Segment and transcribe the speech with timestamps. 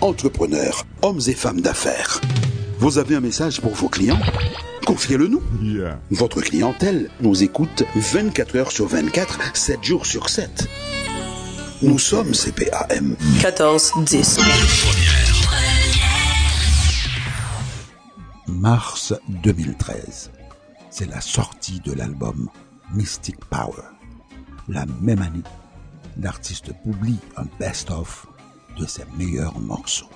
[0.00, 2.20] entrepreneurs, hommes et femmes d'affaires.
[2.78, 4.20] Vous avez un message pour vos clients?
[4.86, 5.42] Confiez-le nous.
[6.10, 10.68] Votre clientèle nous écoute 24 heures sur 24, 7 jours sur 7.
[11.82, 13.16] Nous sommes CPAM.
[13.40, 14.38] 14 10.
[18.46, 20.30] Mars 2013.
[20.90, 22.48] C'est la sortie de l'album
[22.94, 23.82] Mystic Power.
[24.68, 25.42] La même année,
[26.20, 28.26] l'artiste publie un best-of
[28.78, 30.08] de ses meilleurs morceaux.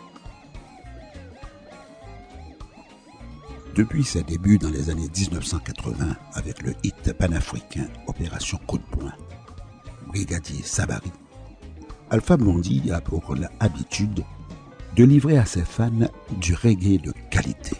[3.74, 9.12] Depuis ses débuts dans les années 1980 avec le hit panafricain Opération Coup de poing,
[10.06, 11.10] Brigadier Sabari,
[12.10, 14.22] Alpha Blondie a pour l'habitude
[14.94, 15.90] de livrer à ses fans
[16.38, 17.76] du reggae de qualité.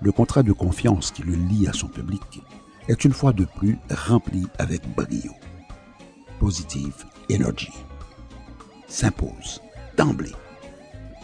[0.00, 2.40] Le contrat de confiance qui le lie à son public
[2.88, 5.32] est une fois de plus rempli avec brio.
[6.38, 7.72] Positive Energy
[8.90, 9.62] s'impose
[9.96, 10.34] d'emblée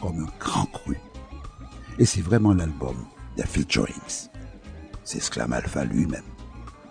[0.00, 0.96] comme un grand cru.
[1.98, 2.96] Et c'est vraiment l'album
[3.36, 4.30] des featurings,
[5.04, 6.22] s'exclame Alpha lui-même,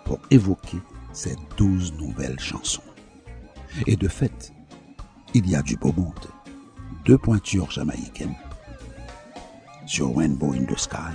[0.04, 0.78] pour évoquer
[1.12, 2.82] ces douze nouvelles chansons.
[3.86, 4.52] Et de fait,
[5.34, 6.28] il y a du beau monde.
[7.04, 8.36] Deux pointures jamaïcaines
[9.86, 11.14] sur Rainbow in the Sky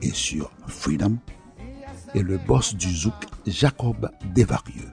[0.00, 1.18] et sur Freedom
[2.14, 3.14] et le boss du zouk
[3.46, 4.92] Jacob Desvarieux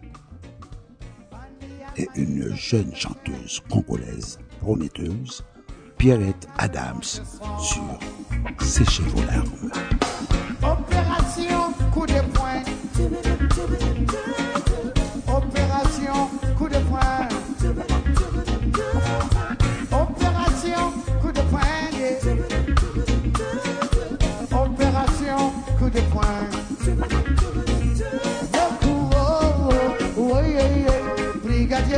[1.97, 5.43] et une jeune chanteuse congolaise prometteuse
[5.97, 7.03] Pierrette Adams
[7.59, 7.99] sur
[8.59, 9.71] Séchez vos larmes.
[10.63, 12.63] Opération coup de poing.
[15.27, 17.27] Opération coup de poing.
[19.91, 21.61] Opération coup de poing.
[24.51, 27.40] Opération coup de poing.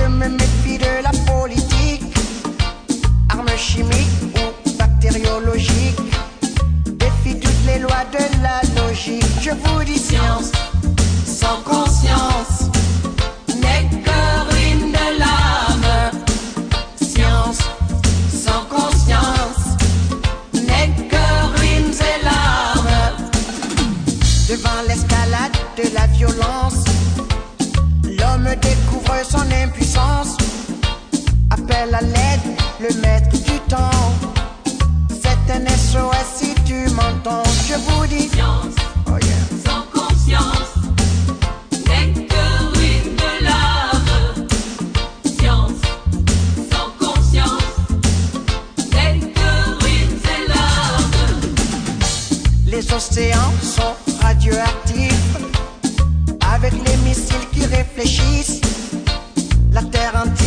[0.00, 2.02] je me méfie de la politique,
[3.28, 6.00] armes chimiques ou bactériologiques.
[6.86, 9.24] Défie toutes les lois de la logique.
[9.40, 10.52] Je vous dis Science
[11.26, 12.59] sans conscience
[31.80, 32.40] à l'aide
[32.78, 34.12] le maître du temps.
[35.08, 38.28] C'est un SOS si tu m'entends, je vous dis.
[38.28, 38.74] Science
[39.06, 39.30] Oh yeah.
[39.64, 40.74] sans conscience
[41.86, 44.46] n'est que ruine de l'âme.
[45.24, 45.80] Science
[46.70, 47.72] sans conscience
[48.92, 51.50] n'est que ruines et larmes.
[52.66, 55.36] Les océans sont radioactifs,
[56.54, 58.60] avec les missiles qui réfléchissent.
[59.72, 60.39] La terre entière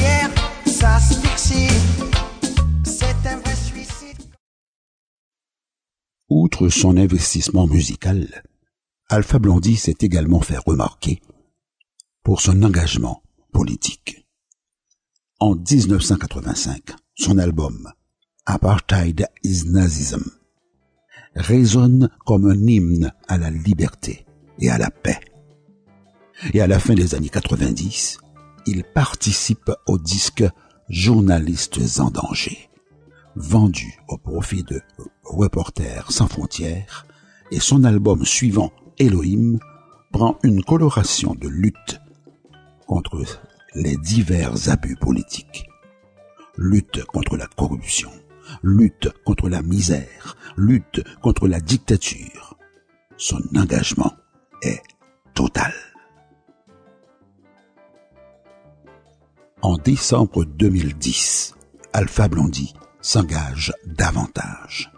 [6.69, 8.43] Son investissement musical,
[9.09, 11.21] Alpha Blondie s'est également fait remarquer
[12.23, 14.25] pour son engagement politique.
[15.39, 17.91] En 1985, son album
[18.45, 20.23] Apartheid is Nazism
[21.35, 24.25] résonne comme un hymne à la liberté
[24.59, 25.19] et à la paix.
[26.53, 28.19] Et à la fin des années 90,
[28.65, 30.43] il participe au disque
[30.89, 32.69] Journalistes en danger,
[33.35, 34.81] vendu au profit de
[35.23, 37.05] Reporters sans frontières,
[37.51, 39.59] et son album suivant, Elohim,
[40.11, 42.01] prend une coloration de lutte
[42.87, 43.23] contre
[43.75, 45.67] les divers abus politiques.
[46.57, 48.11] Lutte contre la corruption,
[48.61, 52.57] lutte contre la misère, lutte contre la dictature.
[53.17, 54.13] Son engagement
[54.61, 54.81] est
[55.33, 55.73] total.
[59.61, 61.55] En décembre 2010,
[61.93, 62.73] Alpha Blondie
[63.03, 64.91] s'engage davantage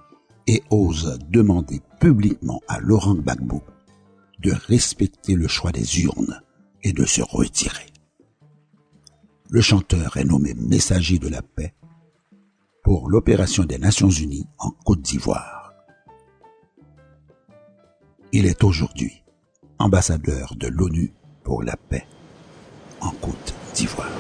[0.47, 3.63] et ose demander publiquement à Laurent Gbagbo
[4.39, 6.39] de respecter le choix des urnes
[6.83, 7.87] et de se retirer.
[9.49, 11.73] Le chanteur est nommé messager de la paix
[12.83, 15.73] pour l'opération des Nations Unies en Côte d'Ivoire.
[18.31, 19.23] Il est aujourd'hui
[19.79, 21.11] ambassadeur de l'ONU
[21.43, 22.05] pour la paix
[23.01, 24.11] en Côte d'Ivoire.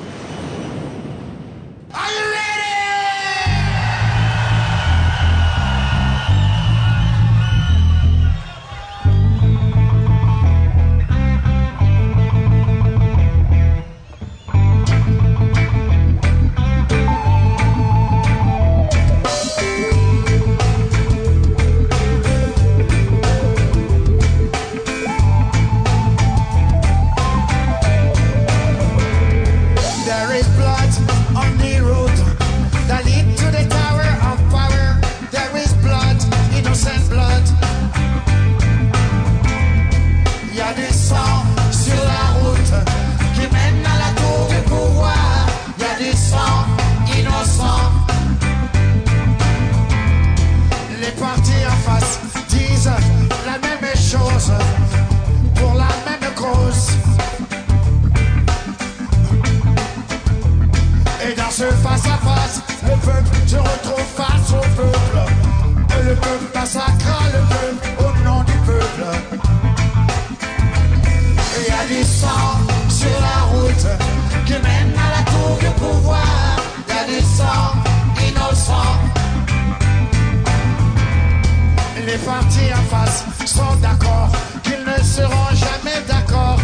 [82.25, 84.29] Les partis en face sont d'accord
[84.63, 86.57] qu'ils ne seront jamais d'accord.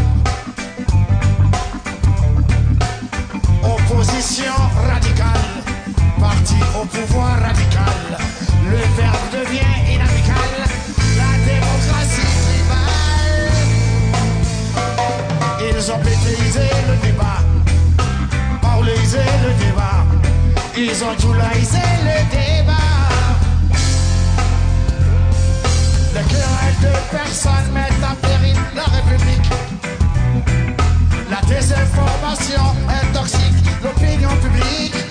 [3.64, 4.54] Opposition
[4.90, 5.62] radicale,
[6.20, 8.18] parti au pouvoir radical.
[8.72, 10.52] Le verbe devient inamical,
[11.20, 13.54] la démocratie tribale.
[15.70, 17.40] Ils ont pétrisé le débat,
[18.64, 20.06] paralysé le débat.
[20.76, 22.41] Ils ont tout laïsé le débat.
[26.82, 29.50] De personnes mettent en péril la République.
[31.30, 32.64] La désinformation
[33.04, 35.11] intoxique l'opinion publique.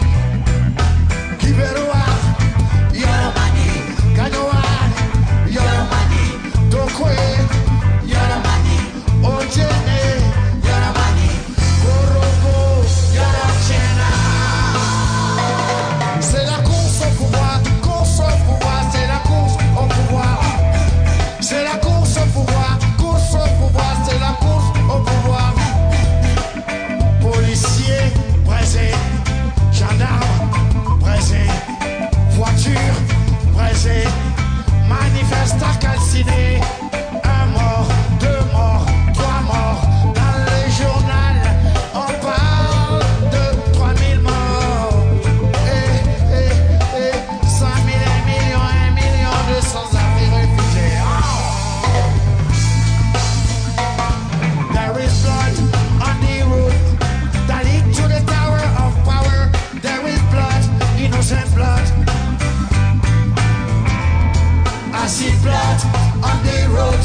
[65.02, 65.80] I see blood
[66.28, 67.00] on the road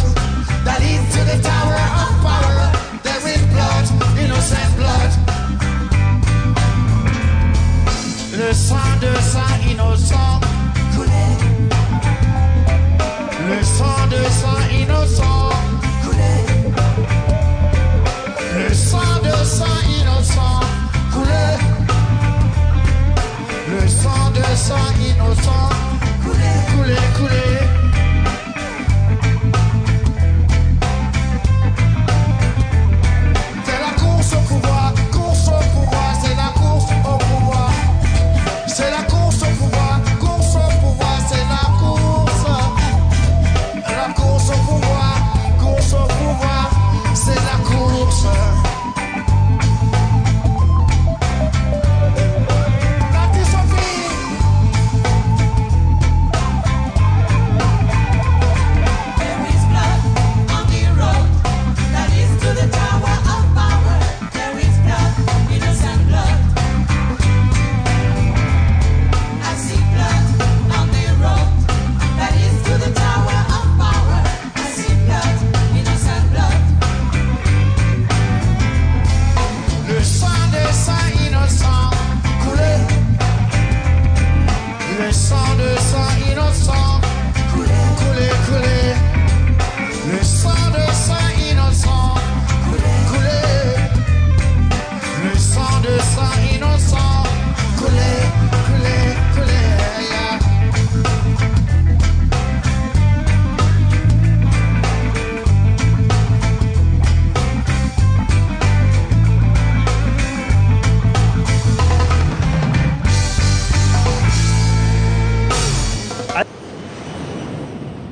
[0.66, 2.68] that leads to the tower of power.
[3.04, 3.86] There is blood,
[4.20, 5.12] innocent blood.
[8.36, 10.55] Le sang de sang innocent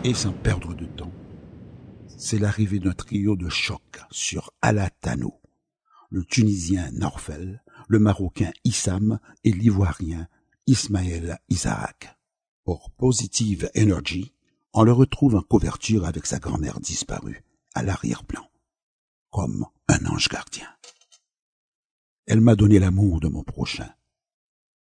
[0.05, 1.13] Et sans perdre de temps,
[2.17, 5.39] c'est l'arrivée d'un trio de choc sur Alatano,
[6.09, 10.27] le Tunisien Norfel, le Marocain Issam et l'Ivoirien
[10.67, 12.17] Ismaël Isaac.
[12.65, 14.33] Pour Positive Energy,
[14.73, 18.45] on le retrouve en couverture avec sa grand-mère disparue, à l'arrière-plan,
[19.29, 20.67] comme un ange gardien.
[22.25, 23.93] Elle m'a donné l'amour de mon prochain,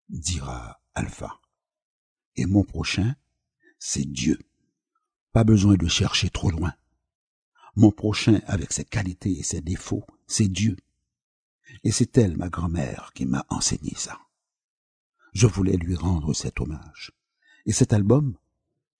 [0.08, 1.40] dira Alpha.
[2.36, 3.16] Et mon prochain,
[3.78, 4.38] c'est Dieu.
[5.32, 6.72] Pas besoin de chercher trop loin.
[7.76, 10.76] Mon prochain, avec ses qualités et ses défauts, c'est Dieu.
[11.84, 14.18] Et c'est elle, ma grand-mère, qui m'a enseigné ça.
[15.32, 17.12] Je voulais lui rendre cet hommage.
[17.64, 18.36] Et cet album,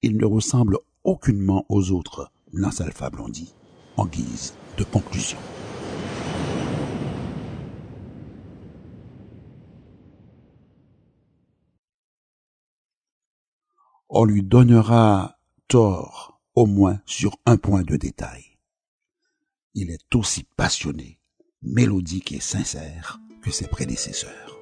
[0.03, 3.53] il ne ressemble aucunement aux autres, lance Alpha Blondie,
[3.97, 5.39] en guise de conclusion.
[14.09, 15.40] On lui donnera
[15.71, 18.59] tort au moins sur un point de détail.
[19.75, 21.21] Il est aussi passionné,
[21.63, 24.59] mélodique et sincère que ses prédécesseurs.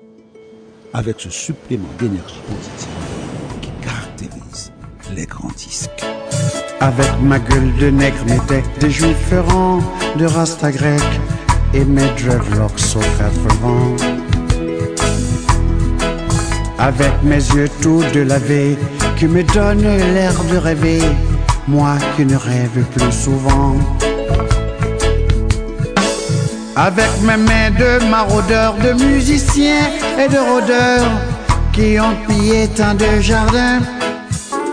[0.92, 4.70] Avec ce supplément d'énergie positive qui caractérise
[5.14, 6.04] les grands disques.
[6.80, 9.80] Avec ma gueule de nègre, mes têtes de juifs errants,
[10.18, 11.02] de rasta grec
[11.72, 13.96] et mes dreadlocks aux quatre vents.
[16.78, 18.76] Avec mes yeux tout de laver,
[19.18, 21.02] qui me donnent l'air de rêver,
[21.66, 23.74] moi qui ne rêve plus souvent.
[26.76, 31.10] Avec mes mains de maraudeurs, de musiciens et de rôdeurs
[31.72, 33.80] qui ont pillé tant de jardins.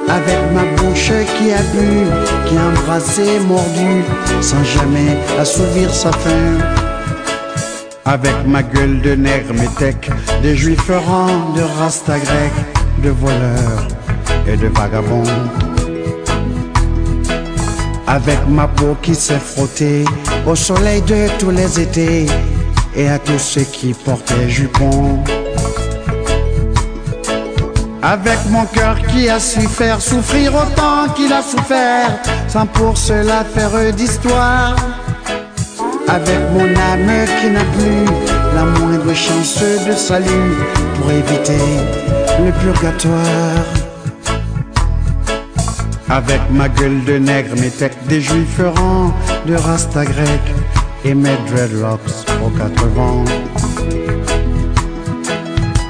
[0.08, 2.06] Avec ma bouche qui a bu,
[2.46, 4.04] qui a embrassé, mordu,
[4.42, 6.60] sans jamais assouvir sa faim.
[8.06, 10.12] Avec ma gueule de nègre métèque,
[10.44, 12.54] de juifs errants, de rasta grec,
[13.02, 13.88] de voleurs
[14.48, 15.24] et de vagabonds.
[18.08, 20.06] Avec ma peau qui s'est frottée
[20.46, 22.28] au soleil de tous les étés
[22.96, 25.24] et à tous ceux qui portaient jupons.
[28.02, 33.44] Avec mon cœur qui a su faire souffrir autant qu'il a souffert, sans pour cela
[33.44, 34.76] faire d'histoire.
[36.08, 38.06] Avec mon âme qui n'a plus
[38.54, 40.56] la moindre chance de salut
[40.96, 41.66] pour éviter
[42.46, 43.75] le purgatoire.
[46.16, 48.62] Avec ma gueule de nègre, mes têtes des juifs
[49.46, 50.46] de rasta grec
[51.04, 52.00] et mes dreadlocks
[52.42, 53.26] aux quatre vents.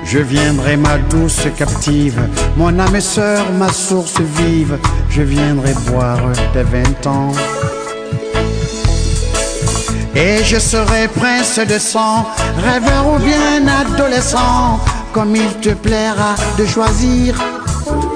[0.04, 2.20] Je viendrai ma douce captive,
[2.58, 4.80] mon âme sœur, ma source vive,
[5.12, 7.32] je viendrai boire tes vingt ans.
[10.16, 12.26] Et je serai prince de sang,
[12.58, 14.80] rêveur ou bien adolescent,
[15.14, 17.36] comme il te plaira de choisir.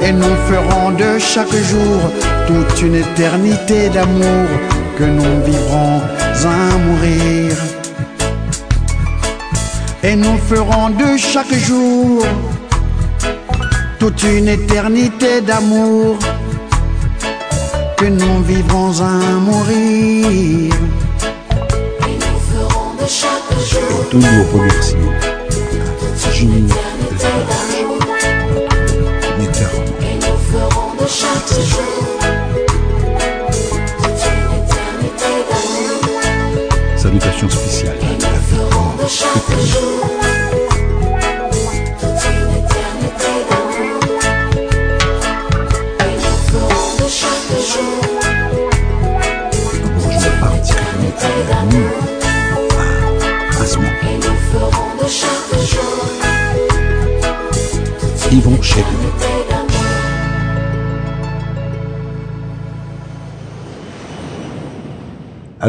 [0.01, 2.00] Et nous ferons de chaque jour
[2.48, 4.48] toute une éternité d'amour
[4.98, 6.01] que nous vivrons
[6.46, 7.56] à mourir.
[10.03, 12.25] Et nous ferons de chaque jour
[14.00, 16.18] toute une éternité d'amour
[17.98, 20.74] que nous vivrons à mourir.
[22.08, 25.20] Et nous ferons de chaque jour Tous nos remerciements
[38.98, 40.38] De chaque jour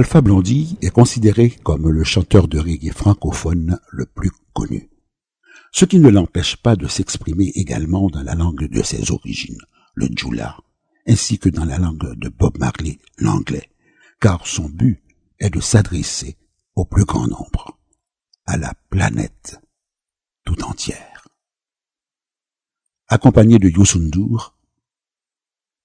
[0.00, 4.88] Alpha Blondy est considéré comme le chanteur de reggae francophone le plus connu.
[5.72, 9.60] Ce qui ne l'empêche pas de s'exprimer également dans la langue de ses origines,
[9.92, 10.56] le djoula,
[11.06, 13.68] ainsi que dans la langue de Bob Marley, l'anglais,
[14.22, 15.02] car son but
[15.38, 16.38] est de s'adresser
[16.76, 17.78] au plus grand nombre,
[18.46, 19.60] à la planète
[20.46, 21.28] tout entière.
[23.06, 24.56] Accompagné de Youssou N'Dour,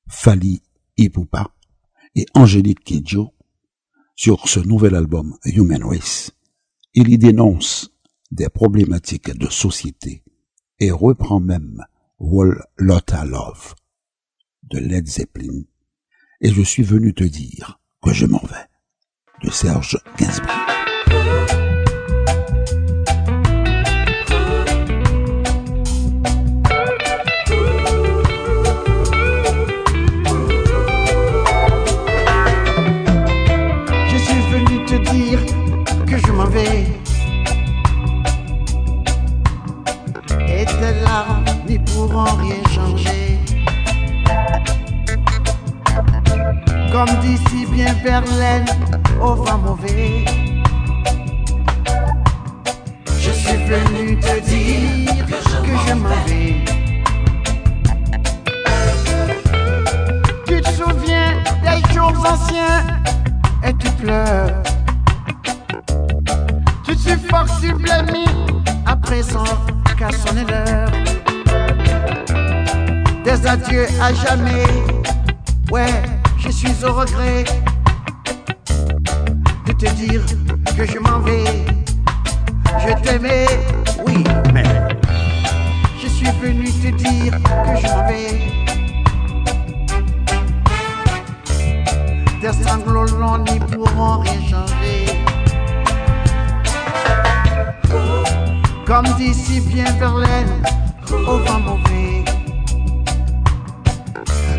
[0.07, 0.61] Fali
[0.95, 1.53] Ipupa
[2.15, 3.34] et Angélique Kidjo,
[4.15, 6.31] sur ce nouvel album Human Race,
[6.93, 7.91] il y dénonce
[8.31, 10.23] des problématiques de société
[10.79, 11.83] et reprend même
[12.19, 13.75] Wall Lotta Love
[14.63, 15.63] de Led Zeppelin
[16.41, 18.67] et je suis venu te dire que je m'en vais
[19.43, 21.54] de Serge Gainsbourg.
[42.07, 43.39] pourront rien changer.
[46.91, 48.65] Comme dit si bien Verlaine
[49.21, 50.25] au vent mauvais.
[53.19, 56.65] Je suis venu te dire que je, que je m'en vais.
[60.47, 61.33] Tu te souviens
[61.63, 62.85] des jours anciens
[63.67, 64.63] et tu pleures.
[66.83, 69.43] Tu te suis suffoques, sublime, à présent,
[69.97, 71.04] qu'à sonner l'heure.
[73.35, 74.63] Des adieux à jamais.
[75.69, 75.93] Ouais,
[76.37, 77.43] je suis au regret
[79.65, 80.21] de te dire
[80.77, 81.43] que je m'en vais.
[82.79, 83.47] Je t'aimais,
[84.07, 84.23] oui,
[84.53, 84.63] mais
[86.01, 88.39] je suis venu te dire que je m'en vais.
[92.39, 95.07] Tes sanglots longs n'y pourront rien changer.
[98.85, 100.63] Comme d'ici bien Verlaine,
[101.11, 102.04] au vent mauvais.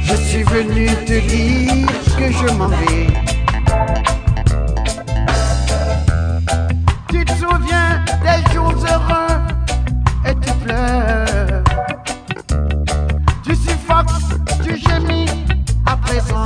[0.08, 1.86] Je suis venu te dire
[2.16, 3.08] que je m'en vais.
[7.08, 9.40] Tu te souviens des jours heureux
[10.24, 11.64] et tu pleures.
[13.42, 14.06] Tu suffoques,
[14.62, 15.28] tu gémis
[15.84, 16.44] à présent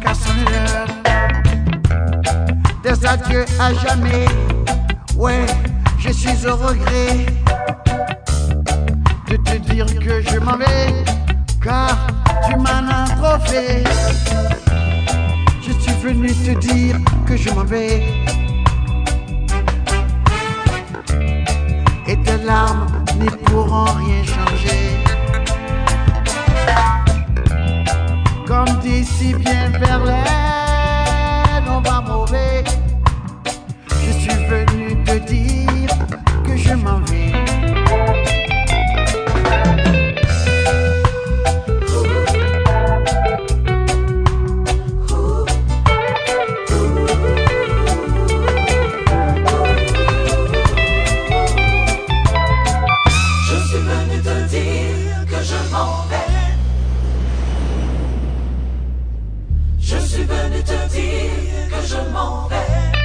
[0.00, 0.88] qu'à sonner l'heure.
[2.82, 4.26] Des adieux à jamais.
[5.16, 5.46] Ouais,
[5.98, 7.26] je suis au regret
[9.28, 11.04] de te dire que je m'en vais,
[11.62, 11.96] car
[12.48, 13.06] tu m'en as.
[15.62, 18.02] Je suis venu te dire que je m'en vais.
[22.06, 22.86] Et tes larmes
[23.18, 24.96] n'y pourront rien changer.
[28.46, 30.55] Comme d'ici bien on
[54.06, 56.16] venu te dire que je m'en vais.
[59.80, 62.95] Je suis venu te dire que je m'en vais.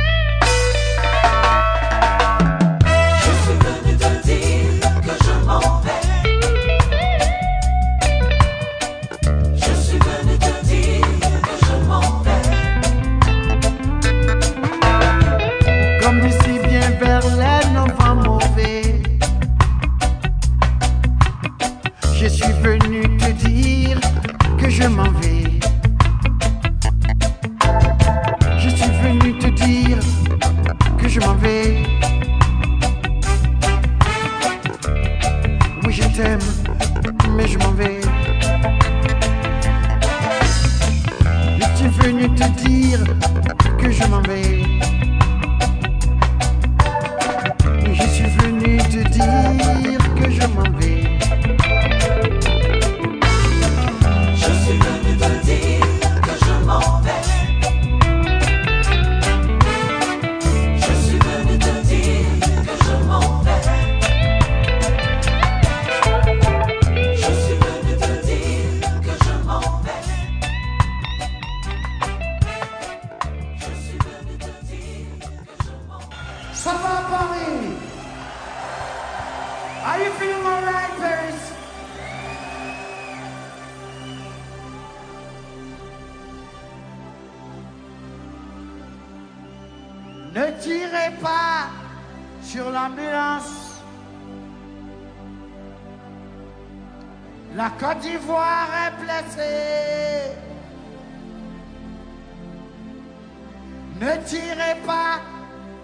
[104.02, 105.22] Ne tirez pas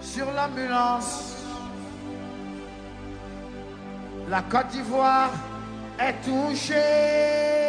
[0.01, 1.35] sur l'ambulance.
[4.27, 5.29] La Côte d'Ivoire
[5.99, 7.66] est touchée.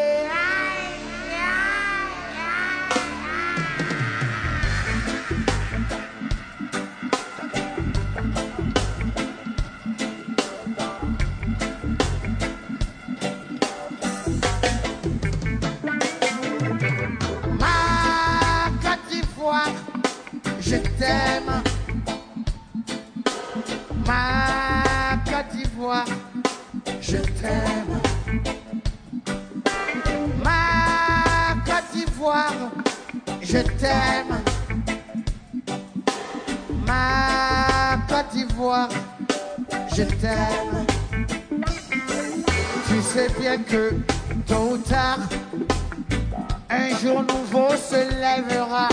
[47.00, 48.88] Jour nouveau se lèvera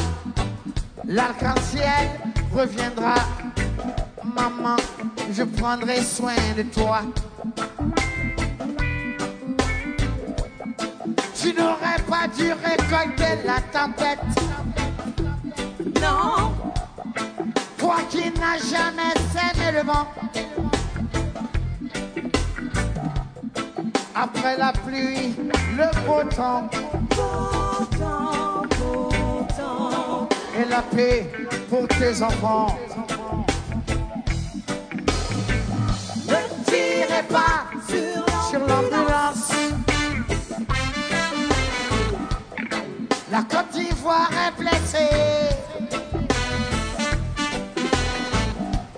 [1.08, 2.10] L'arc-en-ciel
[2.52, 3.16] reviendra.
[4.24, 4.78] Maman,
[5.32, 7.02] je prendrai soin de toi.
[11.40, 14.20] Tu n'aurais pas dû récolter la tempête.
[16.02, 16.54] Non.
[17.78, 20.08] Toi qui n'as jamais sème le vent.
[24.16, 25.36] Après la pluie,
[25.78, 27.55] le beau temps.
[30.70, 31.32] La paix
[31.70, 32.78] pour tes enfants.
[36.28, 37.66] Ne tirez pas
[38.50, 39.52] sur l'ambulance.
[43.32, 45.10] La Côte d'Ivoire est blessée.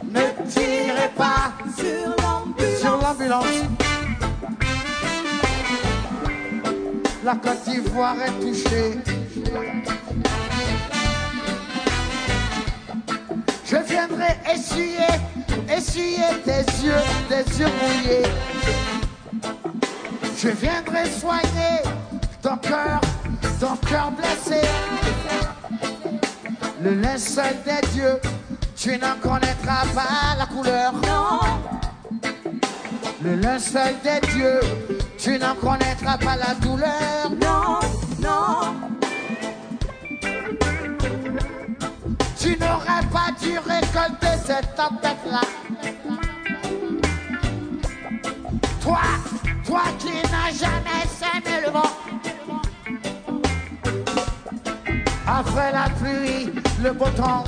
[0.03, 3.45] Ne tirez pas sur l'ambulance.
[7.23, 8.97] La Côte d'Ivoire est touchée.
[14.51, 15.19] Essuyer,
[15.69, 18.23] essuyer tes yeux, tes yeux mouillés.
[20.37, 21.83] Je viendrai soigner
[22.41, 23.01] ton cœur,
[23.59, 24.61] ton cœur blessé.
[26.81, 28.19] Le linceul des dieux,
[28.75, 30.93] tu n'en connaîtras pas la couleur.
[30.93, 31.39] Non.
[33.23, 34.59] Le linceul des dieux,
[35.17, 37.29] tu n'en connaîtras pas la douleur.
[37.41, 37.79] Non,
[38.19, 38.96] non.
[42.47, 45.41] Tu n'aurais pas dû récolter cette tempête-là.
[48.81, 48.99] Toi,
[49.65, 51.91] toi qui n'as jamais semé le vent.
[55.27, 56.49] Après la pluie,
[56.81, 57.43] le beau temps.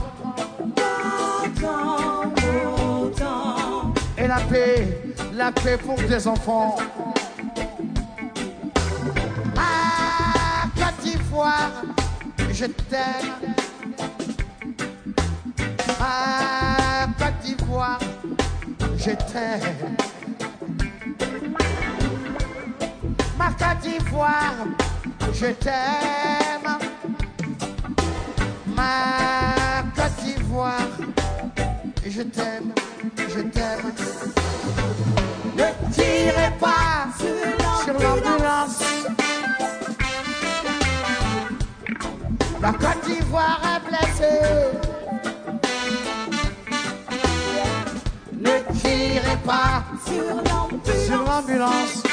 [4.17, 6.75] Et la paix, la paix pour tes enfants.
[9.55, 11.71] Ah, Côte d'Ivoire,
[12.51, 13.68] je t'aime.
[16.01, 17.99] Ah, Côte d'Ivoire,
[18.97, 19.95] je t'aime.
[23.37, 24.53] Ma Côte d'Ivoire,
[25.33, 26.77] je t'aime.
[28.67, 30.79] Ma Côte d'Ivoire,
[32.07, 32.73] je t'aime,
[33.17, 33.91] je t'aime.
[35.57, 37.07] Ne tirez pas
[37.83, 38.83] sur l'ambulance.
[42.61, 44.88] La Côte d'Ivoire est blessée.
[49.49, 52.03] Pas sur l'ambulance.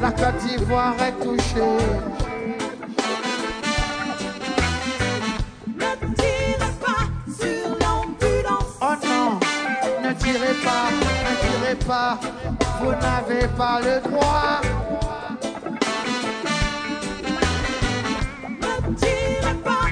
[0.00, 1.76] La Côte d'Ivoire est touchée.
[8.82, 9.38] Oh non,
[10.02, 10.86] ne tirez pas,
[11.26, 12.18] ne tirez pas,
[12.80, 14.60] vous n'avez pas le droit.
[18.62, 19.86] Ne tirez pas,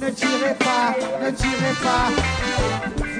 [0.00, 0.94] ne tirez pas,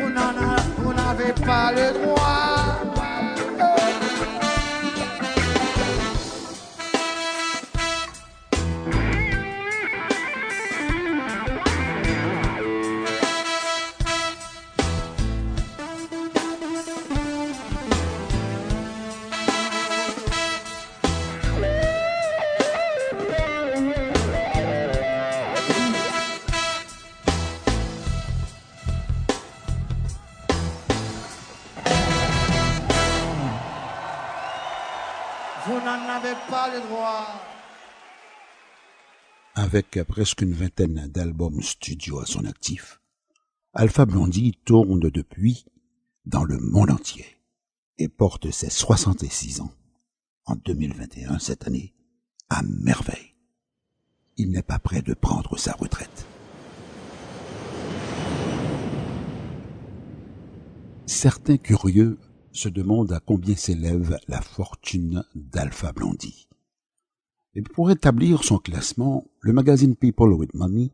[0.01, 2.98] vous n'en a- vous n'avez pas le droit.
[39.55, 43.01] Avec presque une vingtaine d'albums studio à son actif,
[43.75, 45.65] Alpha Blondie tourne depuis
[46.27, 47.27] dans le monde entier
[47.99, 49.73] et porte ses 66 ans
[50.47, 51.93] en 2021 cette année
[52.49, 53.35] à merveille.
[54.37, 56.27] Il n'est pas prêt de prendre sa retraite.
[61.07, 62.19] Certains curieux
[62.53, 66.49] se demandent à combien s'élève la fortune d'Alpha Blondie.
[67.55, 70.91] Et pour établir son classement, le magazine People with Money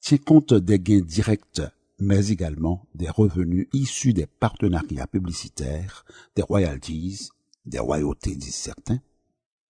[0.00, 1.62] tient compte des gains directs,
[1.98, 7.28] mais également des revenus issus des partenariats publicitaires, des royalties,
[7.66, 9.00] des royautés, disent certains,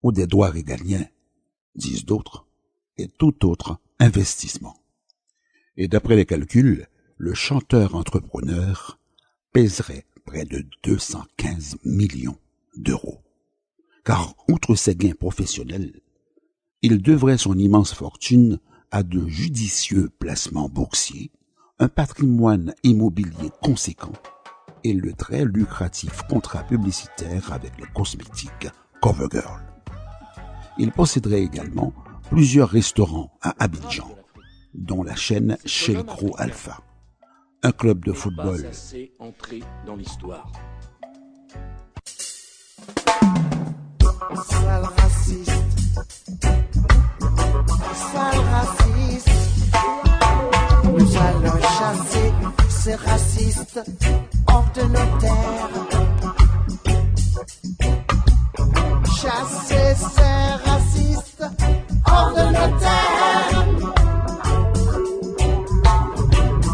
[0.01, 1.05] ou des droits régaliens,
[1.75, 2.47] disent d'autres,
[2.97, 4.75] et tout autre investissement.
[5.77, 8.99] Et d'après les calculs, le chanteur entrepreneur
[9.51, 12.37] pèserait près de 215 millions
[12.75, 13.21] d'euros.
[14.03, 16.01] Car outre ses gains professionnels,
[16.81, 18.59] il devrait son immense fortune
[18.89, 21.31] à de judicieux placements boursiers,
[21.79, 24.13] un patrimoine immobilier conséquent
[24.83, 28.67] et le très lucratif contrat publicitaire avec les cosmétiques
[29.01, 29.61] CoverGirl.
[30.79, 31.93] Il posséderait également
[32.29, 34.09] plusieurs restaurants à Abidjan,
[34.73, 36.81] dont la chaîne Chez le Gros Alpha,
[37.61, 38.65] un club de football
[44.33, 45.51] Sale raciste.
[48.11, 49.29] Sale raciste.
[50.83, 52.33] Nous allons chasser
[52.69, 53.81] ces racistes
[54.47, 55.69] hors de nos terres.
[59.21, 61.43] Chasser ces racistes
[62.05, 63.65] hors de nos terres.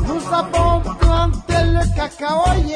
[0.08, 2.66] Nous avons planté le cacaoyer.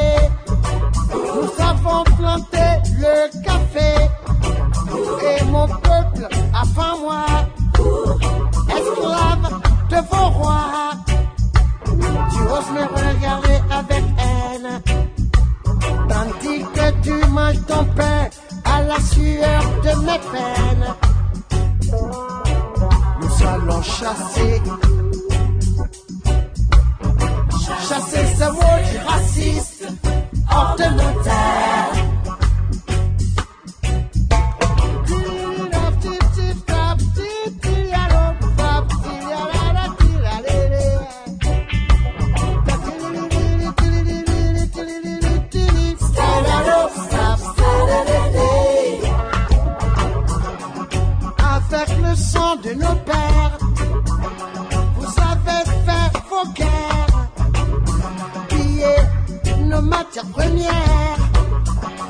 [60.26, 61.18] Premières.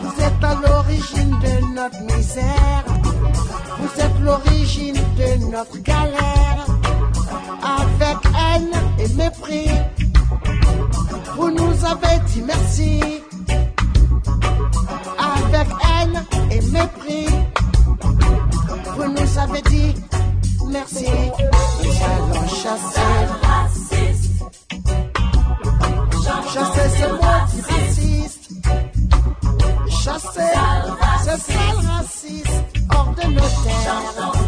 [0.02, 2.86] Vous êtes à l'origine de notre misère.
[3.80, 6.66] Vous êtes l'origine de notre galère.
[7.64, 9.70] Avec haine et mépris,
[11.36, 13.02] vous nous avez dit merci.
[15.18, 17.28] Avec haine et mépris,
[18.96, 19.96] vous nous avez dit
[20.68, 21.06] merci.
[21.84, 23.12] Nous allons chasser,
[26.54, 27.61] chasser ce mot.
[30.12, 30.42] Chasser
[31.24, 32.52] ce sale raciste
[32.90, 34.42] hors de nos terres.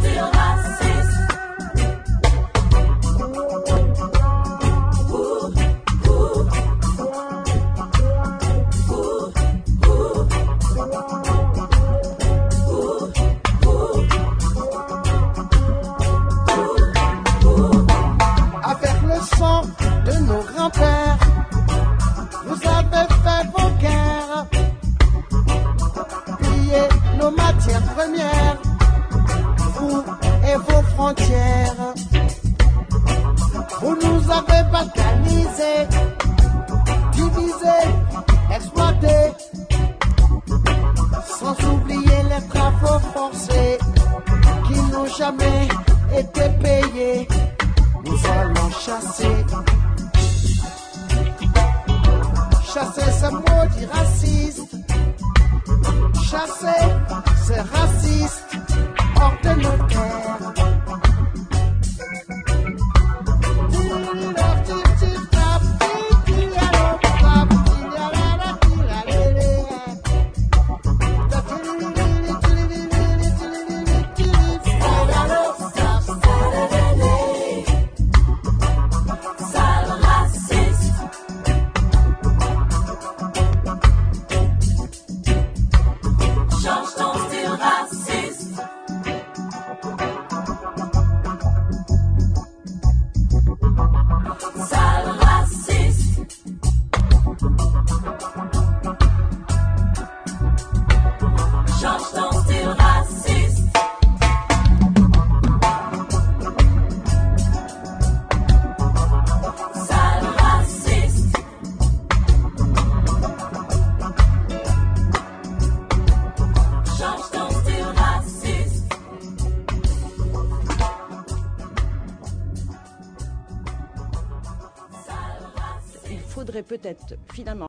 [127.31, 127.61] Finalement